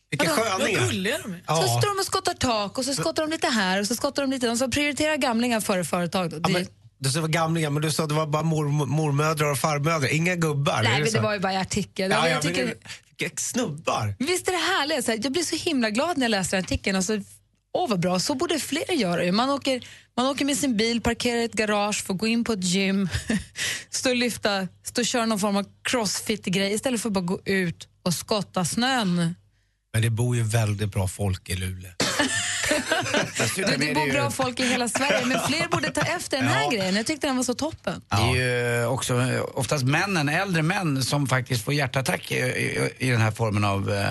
[0.10, 0.80] Vilka sköningar.
[0.82, 1.38] Vad gulliga de är.
[1.38, 1.80] Så Ja.
[1.82, 4.32] står de och skottar tak och så skottar de lite här och så skottar de
[4.32, 4.48] lite.
[4.48, 6.30] De ska prioritera gamlingar före företag.
[6.30, 6.36] Då.
[6.36, 9.52] Ja, Det- men, du sa gamlingar, men du sa att det var bara mor, mormödrar
[9.52, 10.82] och farmödrar, inga gubbar.
[10.84, 11.18] Nej, men så?
[11.18, 12.12] det var ju bara i artikeln.
[12.12, 12.74] Ja, ja, jag
[13.36, 14.16] snubbar.
[14.20, 15.06] Visst är det härligt?
[15.06, 16.96] Så här, jag blir så himla glad när jag läser artikeln.
[16.96, 17.20] Alltså,
[17.74, 19.32] åh vad bra, så borde fler göra.
[19.32, 22.54] Man åker, man åker med sin bil, parkerar i ett garage, får gå in på
[22.54, 23.10] ett gym,
[23.90, 27.40] stå och lyfta, stå och köra någon form av crossfit-grej istället för att bara gå
[27.46, 29.36] ut och skotta snön.
[29.94, 31.92] Men det bor ju väldigt bra folk i Luleå.
[33.38, 36.64] Dessutom Det, bor bra folk i hela Sverige, men fler borde ta efter den här
[36.64, 36.70] Ja.
[36.70, 36.96] grejen.
[36.96, 38.02] Jag tyckte den var så toppen.
[38.10, 38.36] Det är
[38.80, 39.22] ju också
[39.54, 43.92] oftast männen, äldre män som faktiskt får hjärtattack i, i, i den här formen av
[43.94, 44.08] eh,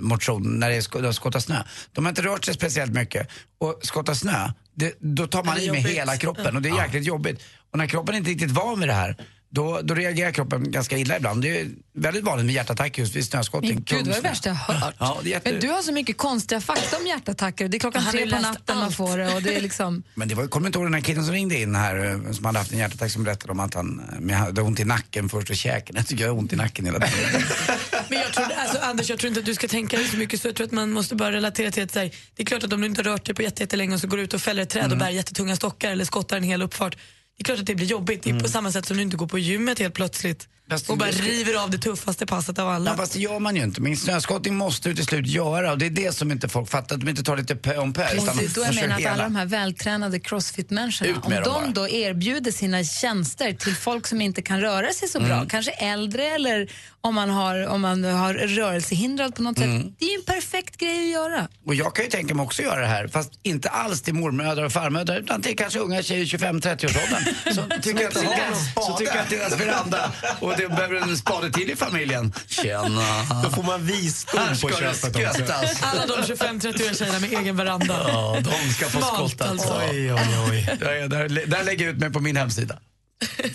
[0.00, 1.62] motion när det är sk- de skottar snö.
[1.92, 3.28] De har inte rört sig speciellt mycket
[3.60, 5.86] och skottar snö, det, då tar man i med jobbigt.
[5.96, 7.42] hela kroppen och det är jäkligt jobbigt.
[7.72, 9.16] Och när kroppen inte är riktigt van vid det här
[9.48, 11.42] då, då reagerar kroppen ganska illa ibland.
[11.42, 13.74] Det är väldigt vanligt med hjärtattack just vid snöskottning.
[13.74, 14.94] Men gud, det var det värsta jag hört.
[14.98, 15.50] Ja, jätte...
[15.52, 17.68] Men du har så mycket konstiga fakta om hjärtattacker.
[17.68, 18.96] Det är klockan har tre på natten man allt.
[18.96, 19.34] får det.
[19.34, 20.02] Och det är liksom...
[20.14, 22.44] Men det var, kommer inte ihåg den här killen som ringde in här eh, som
[22.44, 25.50] hade haft en hjärtattack som berättade om att han eh, hade ont i nacken först
[25.50, 25.96] och käken.
[25.96, 27.42] Jag tycker jag har ont i nacken hela tiden.
[28.08, 30.40] Men jag tror, alltså, Anders, jag tror inte att du ska tänka dig så mycket
[30.40, 32.72] så jag tror att man måste bara relatera till att här, det är klart att
[32.72, 34.40] om du inte har rört dig på jätte- jättelänge och så går du ut och
[34.40, 36.96] fäller ett träd och bär jättetunga stockar eller skottar en hel uppfart.
[37.36, 38.22] Det är klart att det blir jobbigt.
[38.22, 40.98] Det är på samma sätt som du inte går på gymmet helt plötsligt Fast och
[40.98, 42.90] bara det ska- river av det tuffaste passet av alla.
[42.90, 43.80] Ja, fast det gör man ju inte.
[43.80, 46.94] Men snöskottning måste du till slut göra och det är det som inte folk fattar.
[46.94, 48.02] Att de inte tar lite pö om pö.
[48.02, 49.12] Är då jag menar att hela.
[49.12, 51.66] alla de här vältränade crossfit-människorna, om de bara.
[51.66, 55.48] då erbjuder sina tjänster till folk som inte kan röra sig så bra, Mm.
[55.48, 59.82] kanske äldre eller om man har, om man har rörelsehindrad på något Mm.
[59.82, 59.92] sätt.
[59.98, 61.48] Det är ju en perfekt grej att göra.
[61.66, 64.64] Och jag kan ju tänka mig också göra det här, fast inte alls till mormödrar
[64.64, 67.34] och farmödrar utan till kanske unga tjejer i 25-30-årsåldern.
[67.54, 70.12] Så tycker, att deras, så tycker jag att deras veranda
[70.64, 72.32] och det behöver en spade till i familjen.
[72.46, 73.42] Tjena!
[73.44, 75.52] Då får man visdom Här på köpet också.
[75.82, 78.04] Alla de 25-30-åriga tjejerna med egen veranda.
[78.08, 79.80] Ja, de ska få Smalt, alltså.
[79.90, 80.76] Oj, oj, oj.
[80.80, 82.78] Där, där, där lägger jag ut mig på min hemsida.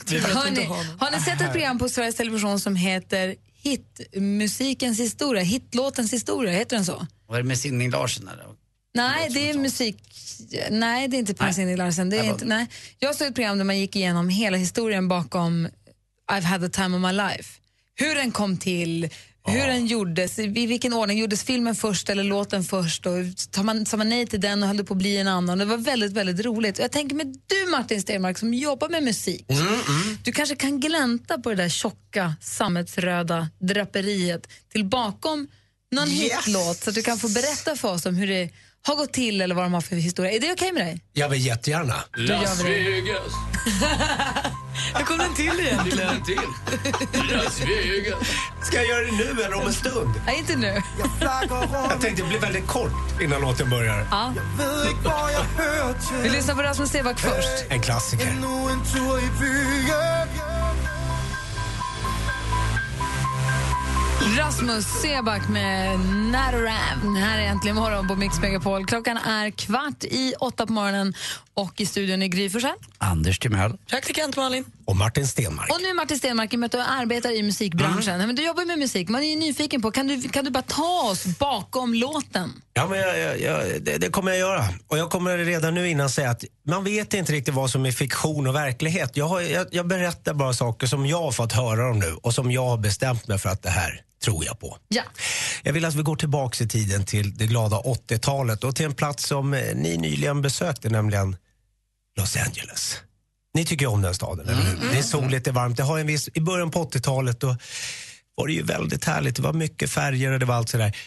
[0.10, 0.66] Hörni,
[1.00, 6.76] har ni sett ett program på Sveriges Television som heter Hitmusikens historia, hitlåtens historia, heter
[6.76, 7.08] den så?
[7.28, 8.28] Vad är det med Sinning Larsen?
[8.28, 8.46] Eller?
[8.94, 9.98] Nej, det är musik...
[10.70, 12.10] Nej, det är inte Prince Indy Larsen.
[12.10, 12.68] Det är inte, nej.
[13.00, 15.68] Jag såg ett program där man gick igenom hela historien bakom
[16.32, 17.50] I've had the time of my life.
[17.96, 19.10] Hur den kom till,
[19.48, 21.17] hur den gjordes, i vilken ordning.
[21.17, 23.06] Gjordes filmen först eller låten först?
[23.06, 23.13] Och
[23.52, 25.58] tar man, sa man nej till den och höll det på att bli en annan.
[25.58, 26.78] Det var väldigt, väldigt roligt.
[26.78, 29.46] Och jag tänker med du Martin Stenmark som jobbar med musik.
[30.24, 35.48] Du kanske kan glänta på det där tjocka sammetsröda draperiet till bakom
[35.91, 36.46] någon Yes!
[36.46, 38.50] hitlåt så att du kan få berätta för oss om hur det
[38.84, 40.32] har gått till eller vad de har för historia.
[40.32, 41.02] Är det okej med dig?
[41.13, 41.96] Jag vill jättegärna.
[42.15, 42.22] Det.
[42.63, 43.32] Vegas,
[44.96, 46.24] Hur kom den till egentligen?
[46.24, 46.39] till.
[47.32, 48.20] Las Vegas.
[48.62, 50.22] Ska jag göra det nu eller om en stund?
[50.26, 50.82] Nej, inte nu.
[51.20, 54.08] Jag tänkte det blir väldigt kort innan låten börjar.
[54.12, 54.34] Ja.
[56.24, 57.65] Vi lyssnar på Rasmus Seback först.
[57.70, 58.36] En klassiker.
[64.22, 67.16] Rasmus Seback med Nataram.
[67.16, 68.86] Här är äntligen morgon på Mix Megapol.
[68.86, 71.14] Klockan är kvart i åtta på morgonen
[71.54, 72.76] och i studion är Gry Forssell.
[72.98, 73.78] Anders Timell.
[73.90, 74.66] Praktikant Malin.
[74.92, 75.70] Och Martin Stenmark.
[75.72, 78.18] Och nu Martin Stenmark, i och med att du arbetar i musikbranschen.
[78.18, 79.10] Men du jobbar med musik.
[79.10, 82.62] Man är ju nyfiken på, kan du, kan du bara ta oss bakom låten?
[82.74, 84.66] Ja, men jag, jag, jag, det, det kommer jag göra.
[84.88, 87.92] Och jag kommer redan nu innan säga att man vet inte riktigt vad som är
[87.92, 89.18] fiktion och verklighet.
[89.18, 92.34] Jag, har, jag, jag berättar bara saker som jag har fått höra om nu och
[92.34, 94.78] som jag har bestämt mig för att det här tror jag på.
[94.88, 95.04] Ja.
[95.64, 98.94] Jag vill att vi går tillbaka i tiden till det glada 80-talet och till en
[98.94, 101.36] plats som eh, ni nyligen besökte, nämligen
[102.18, 102.98] Los Angeles.
[103.54, 104.92] Ni tycker om den staden, eller hur?
[104.92, 105.78] Det är soligt, det är varmt.
[105.78, 107.58] Det har en viss, I början på 80-talet då
[108.36, 109.36] var det ju väldigt härligt.
[109.36, 110.98] Det var mycket färger och det var allt sådär.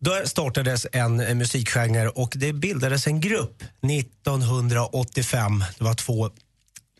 [0.00, 5.64] Då startades en, en musikgenre och det bildades en grupp 1985.
[5.78, 6.30] Det var två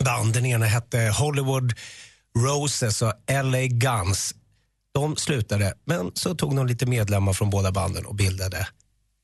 [0.05, 0.35] band.
[0.35, 1.75] Den ena hette Hollywood
[2.39, 3.13] Roses och
[3.45, 4.35] LA Guns.
[4.95, 8.67] De slutade, men så tog de lite medlemmar från båda banden och bildade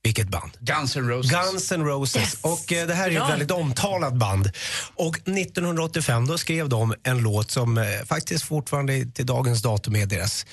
[0.02, 0.52] vilket band?
[0.60, 1.30] Guns N' Roses.
[1.30, 2.36] Guns N' Roses.
[2.40, 3.28] Och eh, det här är ju ett Bra.
[3.28, 4.50] väldigt omtalat band.
[4.96, 10.06] Och 1985 då skrev de en låt som eh, faktiskt fortfarande till dagens datum är
[10.06, 10.46] deras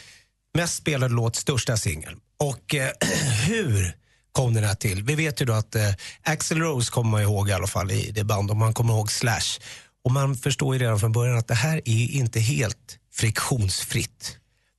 [0.54, 2.16] mest spelade låt, största singel.
[2.40, 2.90] Och eh,
[3.48, 3.94] hur
[4.32, 5.04] kom den här till?
[5.04, 5.90] Vi vet ju då att eh,
[6.24, 9.12] Axl Rose kommer man ihåg i alla fall i det band och man kommer ihåg
[9.12, 9.60] Slash.
[10.06, 14.38] Och man förstår ju redan från början att det här är inte helt friktionsfritt.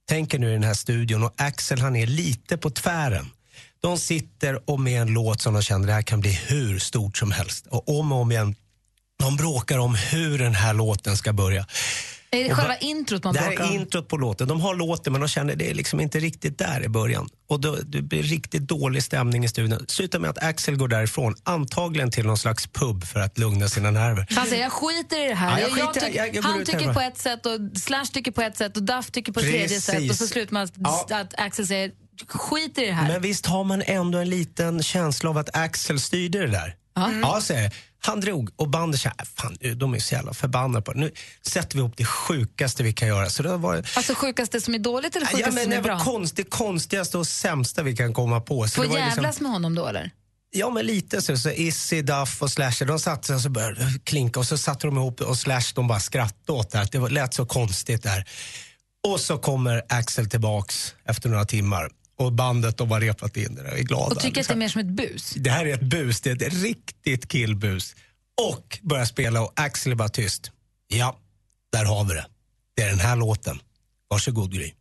[0.08, 3.30] Tänk er nu i den här studion och Axel han är lite på tvären.
[3.80, 7.16] De sitter och med en låt som de känner det här kan bli hur stort
[7.18, 7.66] som helst.
[7.66, 8.54] Och om och om igen,
[9.18, 11.66] de bråkar om hur den här låten ska börja.
[12.30, 13.74] Är det Och själva va- introt man Det här bråkar är om?
[13.76, 14.48] introt på låten.
[14.48, 17.28] De har låten men de känner det är liksom inte riktigt där i början.
[17.48, 19.84] Och då, det blir riktigt dålig stämning i studion.
[19.88, 23.90] Slutar med att Axel går därifrån, antagligen till någon slags pub för att lugna sina
[23.90, 24.26] nerver.
[24.30, 25.50] Han säger jag skiter i det här.
[25.60, 28.04] Ja, jag Jag- skiter- tyck- jag- jag går han tycker på ett sätt och Slash
[28.12, 30.68] tycker på ett sätt och Duff tycker på ett tredje sätt och så slutar man
[30.78, 31.06] Ja.
[31.10, 31.90] att Axel säger
[32.28, 33.08] skiter i det här.
[33.08, 36.74] Men visst har man ändå en liten känsla av att Axel styrde det där?
[36.94, 37.12] Ja.
[37.22, 37.72] Ja, säger jag.
[38.00, 41.00] Han drog och bandet sa, fan de är så jävla förbannade på det.
[41.00, 43.30] Nu sätter vi ihop det sjukaste vi kan göra.
[43.30, 45.82] Så det var Alltså sjukaste som är dåligt eller Ja, sjukaste men som det är
[45.82, 45.98] bra?
[46.00, 48.68] konst, det konstigaste och sämsta vi kan komma på.
[48.68, 50.10] Så Får det var jävlas liksom, med honom då eller?
[50.50, 51.36] Ja, men lite så.
[51.36, 54.86] så Izzy, Duff och Slash, de satte sig och så började klinka och så satte
[54.86, 56.78] de ihop och Slash de bara skrattade åt det.
[56.78, 56.88] här.
[56.92, 58.24] Det lät så konstigt där.
[59.08, 63.62] Och så kommer Axel tillbaks efter några timmar och bandet de har repat in det
[63.62, 63.70] där.
[63.70, 64.06] Är glada.
[64.06, 65.34] Och tycker att det är mer som ett bus?
[65.36, 67.94] Det här är ett bus, det är ett riktigt killbus.
[68.52, 70.50] Och börjar spela och Axel är bara tyst.
[70.88, 71.18] Ja,
[71.72, 72.26] där har vi det.
[72.76, 73.58] Det är den här låten.
[74.10, 74.72] Varsågod Gry.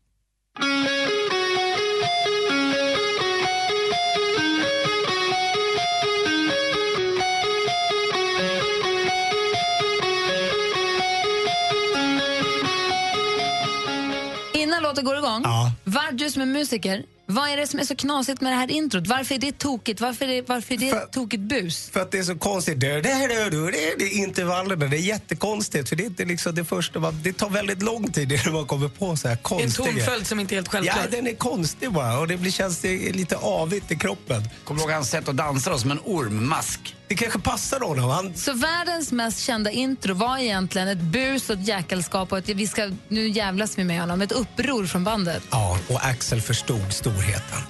[14.54, 15.71] Innan låten går igång, Ja.
[16.13, 19.07] du som är musiker, vad är det som är så knasigt med det här introt?
[19.07, 20.01] Varför är det tokigt?
[20.01, 21.89] Varför är det, varför är det ett tokigt bus?
[21.93, 22.79] För att det är så konstigt.
[22.79, 24.85] Det, det, det, det, det, det är intervallerna.
[24.87, 25.89] Det är jättekonstigt.
[25.89, 26.99] För det är inte liksom det första.
[26.99, 30.27] man- Det tar väldigt lång tid innan man kommer på så här En konstiga tonföljd
[30.27, 30.97] som inte är helt självklar.
[31.03, 32.19] Ja, den är konstig bara.
[32.19, 34.49] Och det blir, känns det lite avigt i kroppen.
[34.63, 36.93] Kommer du ihåg hans sätt att dansa då, som en ormmask?
[37.09, 38.09] Det kanske passar honom.
[38.09, 42.49] Han, Så världens mest kända intro var egentligen ett bus och ett jäkelskap och ett,
[42.49, 45.43] vi ska, nu jävlas vi med honom, ett uppror från bandet.
[45.51, 47.62] ja, och Axel förstod storheten.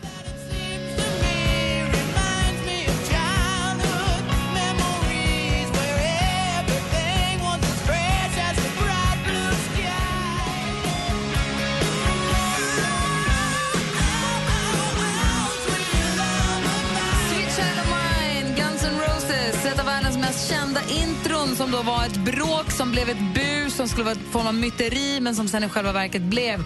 [17.57, 22.05] Child of Mine, Guns N' Roses, ett av världens mest kända intron som då var
[22.05, 25.47] ett bråk som blev ett bus som skulle vara en form av myteri men som
[25.47, 26.63] sen i själva verket blev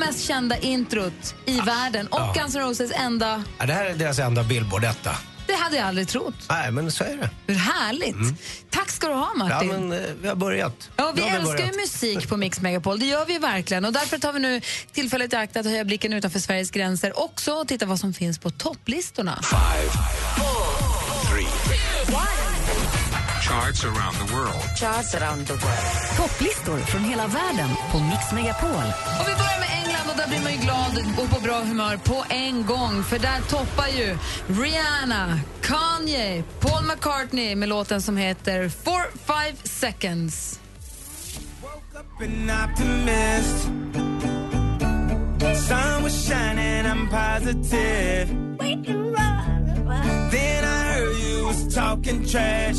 [0.00, 2.34] mest kända introt i världen och Ja.
[2.38, 3.44] Guns N' Roses enda.
[3.58, 5.10] Ja, det här är deras enda billboard detta.
[5.46, 6.34] Det hade jag aldrig trott.
[6.48, 7.30] Nej, men så är det.
[7.46, 8.16] Hur härligt!
[8.70, 9.48] Tack ska du ha Mm.
[9.48, 9.68] Ja, Martin.
[9.88, 10.90] men eh, vi har börjat.
[10.96, 11.76] Ja, vi älskar ju börjat.
[11.76, 13.84] musik på Mix Megapol, det gör vi verkligen.
[13.84, 14.60] Och därför tar vi nu
[14.92, 18.38] tillfället i akt att höja blicken utanför Sveriges gränser också och titta vad som finns
[18.38, 19.40] på topplistorna.
[23.50, 24.62] Charts around the world.
[24.76, 26.16] Charts around the world.
[26.16, 28.70] Topplistor från hela världen på Mix Megapol.
[29.20, 31.96] Och vi börjar med England och där blir man ju glad och på bra humör
[31.96, 33.04] på en gång.
[33.04, 34.18] För där toppar ju
[34.62, 40.60] Rihanna, Kanye, Paul McCartney med låten som heter For Five Seconds.
[42.20, 43.64] an optimist.
[45.68, 48.28] Sun was shining, I'm positive.
[50.30, 52.76] Then I heard you was talking trash.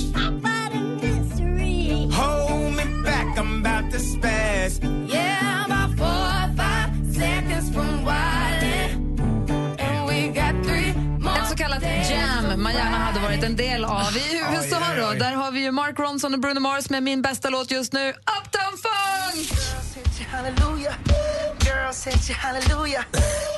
[3.31, 4.79] Back, I'm about to spaz.
[5.07, 9.79] Yeah, about four or five seconds from wildin'.
[9.79, 10.93] And we got three
[11.37, 14.17] Ett så kallat jam man gärna hade varit en del av.
[14.17, 17.03] I USA Oj, oj, då, där har vi ju Mark Ronson och Bruno Mars med
[17.03, 19.47] min bästa låt just nu, Uptown Funk!
[21.59, 23.05] Girl, set you hallelujah.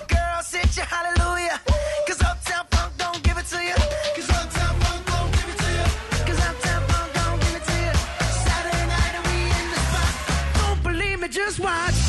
[0.07, 1.57] Girl, set you hallelujah.
[2.07, 4.32] Cause Uptown Funk don't give it to you.
[11.35, 11.99] Just watch.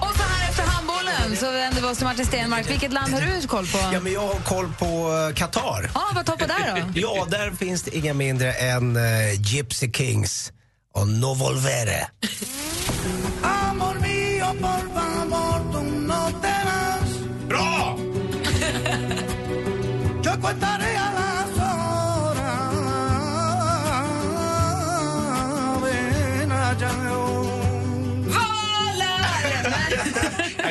[0.00, 2.70] Och så här efter handbollen så vänder vi oss till Martin Stenmark.
[2.70, 3.78] Vilket land har du koll på?
[3.92, 4.86] Ja, men jag har koll på
[5.28, 5.90] eh, Qatar.
[5.94, 7.00] Ja, vad toppar där då?
[7.00, 9.02] Ja, där finns det inga mindre än eh,
[9.40, 10.52] Gypsy Kings
[10.94, 11.34] och No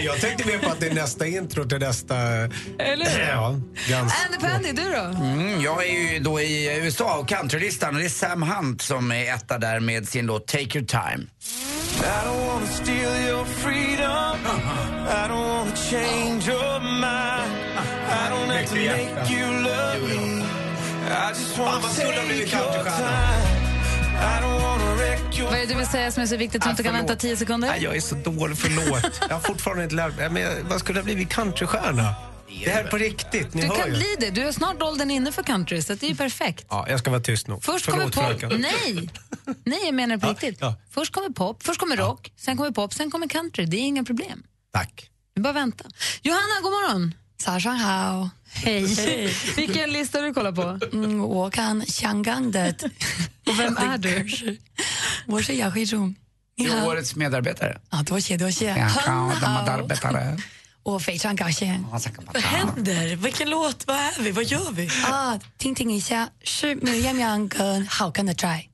[0.05, 2.15] Ja, jag tänkte mer på att det är nästa intro till nästa...
[2.79, 3.27] Eller hur?
[3.27, 4.17] Ja, ganska...
[4.25, 5.23] Andy Pandy, du då?
[5.23, 9.11] Mm, jag är ju då i USA och countrylistan och det är Sam Hunt som
[9.11, 11.27] är etta där med sin låt Take Your Time.
[11.95, 14.37] I don't wanna steal your freedom.
[15.07, 17.53] I don't wanna change your mind.
[18.09, 20.43] I don't have to make you love me.
[21.09, 22.97] I just wanna vad skulle ha blivit your countrystjärna.
[22.97, 23.63] time.
[24.15, 24.82] I don't wanna
[25.43, 27.15] Vad är det du vill säga som är så viktigt att du inte kan vänta
[27.15, 27.67] 10 sekunder?
[27.67, 29.21] Nej, jag är så dålig, förlåt.
[29.29, 30.29] Jag har fortfarande inte lärt mig.
[30.29, 32.15] Men vad skulle jag blivit countrystjärna?
[32.65, 33.91] Det här är på riktigt, ni Du hör kan ju.
[33.93, 34.29] bli det.
[34.29, 36.65] Du är snart åldern inne för country, så det är ju perfekt.
[36.69, 37.57] Ja, jag ska vara tyst nu.
[37.61, 38.39] Först Förlåt, kommer pop.
[38.41, 38.61] fröken.
[38.61, 39.09] Nej!
[39.65, 40.57] Nej, jag menar på riktigt.
[40.61, 40.75] ja.
[40.91, 43.65] Först kommer pop, först kommer rock, sen kommer pop, sen kommer country.
[43.65, 44.43] Det är inga problem.
[44.73, 45.09] Tack.
[45.35, 45.85] Vi bara vänta.
[46.21, 47.13] Johanna, god morgon.
[47.41, 48.29] Sashan Hao.
[48.53, 49.35] Hej.
[49.55, 50.85] Vilken lista du kollar på?
[50.97, 52.83] Mm, Wokan Changandet.
[53.47, 54.27] Och vem är du?
[55.27, 56.15] Woshi Yashizhung.
[56.57, 57.81] Det är årets medarbetare.
[57.91, 58.51] Ja, då ser, då
[59.65, 60.37] medarbetare.
[60.83, 61.87] Och Feichang Gaxian.
[62.33, 63.15] Vad händer?
[63.15, 63.87] Vilken låt?
[63.87, 64.31] Vad är vi?
[64.31, 64.89] Vad gör vi?
[65.11, 68.69] Ah, ting ting isha, shi mu yang yang gen hao kan de zai.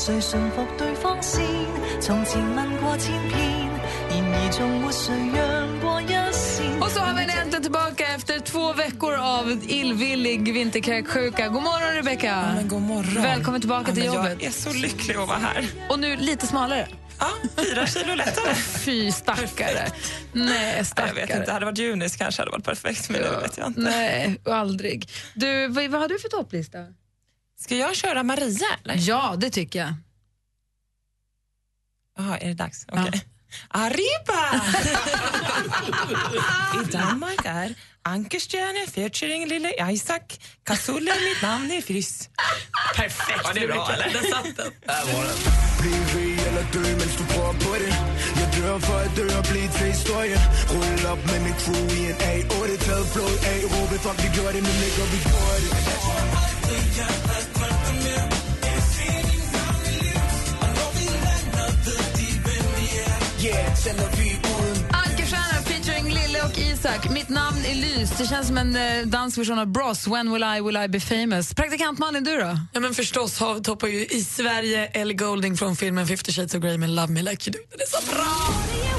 [0.00, 1.42] 谁驯服对方先？
[2.00, 3.70] 从前问过千遍，
[4.10, 6.82] 然而仲没谁让过一线。
[6.82, 11.48] Och så har vi henne äntligen tillbaka efter två veckor av illvillig vinterkräksjuka.
[11.48, 12.52] God morgon, Rebecca.
[12.54, 13.22] Men god morgon.
[13.22, 14.42] Välkommen tillbaka till Ja, men jobbet.
[14.42, 15.64] Jag är så lycklig att vara här.
[15.90, 16.88] Och nu lite smalare.
[17.18, 18.54] Ja, fyra kilo lättare.
[18.54, 19.90] Fy stackare.
[20.32, 21.14] Nej, Jag stackare.
[21.14, 23.80] vet inte, hade det varit Junis kanske hade varit perfekt, men det vet jag inte.
[23.80, 25.08] Nej, aldrig.
[25.34, 26.78] Du, vad, vad har du för topplista?
[27.61, 28.95] Ska jag köra Maria eller?
[28.99, 29.93] Ja, det tycker jag.
[32.17, 32.85] Jaha, är det dags?
[32.91, 33.25] Okej.
[33.69, 34.61] Arriba!
[36.81, 40.21] I Danmark är Ankerstjärne featuring lille Isaac.
[40.63, 42.29] Kasulle är mitt namn är Friss.
[42.95, 43.43] Perfekt!
[43.43, 44.13] Var det bra eller?
[44.13, 44.71] Där satt den.
[45.81, 46.63] Bliv rig eller
[48.61, 50.41] dö mens du prøver på det Jeg dør for at dø og blive til historien.
[50.69, 54.53] Rulle op med min crew i en A8 Taget blod af, råbe fuck vi gjorde
[54.55, 55.71] det, nu ligger vi gjorde det.
[63.45, 64.60] Yeah, sender vi uden
[66.81, 67.09] Isak.
[67.09, 68.09] Mitt namn är Lys.
[68.17, 70.07] Det känns som en eh, dansversion av Bros.
[70.07, 71.53] When will I, will I be famous?
[71.53, 72.57] Praktikant Malin, du då?
[72.73, 76.61] Ja, men förstås har, toppar ju i Sverige Ellie Golding från filmen 50 shades of
[76.61, 77.59] Grey med Love me like you do.
[77.71, 78.90] Den är så bra!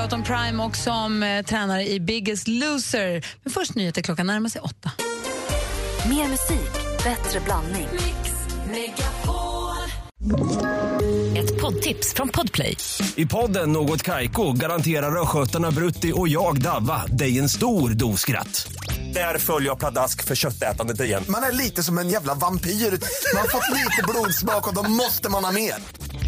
[0.00, 3.26] Som Gladiatorn Prime och som eh, tränare i Biggest Loser.
[3.42, 4.90] Men först nyheter klockan närmar sig åtta.
[6.08, 6.72] Mer musik,
[7.04, 7.88] bättre blandning.
[11.36, 12.76] Ett poddtips från Podplay.
[13.16, 18.72] I podden Något Kaiko garanterar östgötarna Brutti och jag, Davva, dig en stor dos skratt.
[19.14, 21.24] Där följer jag pladask för köttätandet igen.
[21.28, 22.70] Man är lite som en jävla vampyr.
[22.70, 25.74] Man har fått lite blodsmak och då måste man ha mer.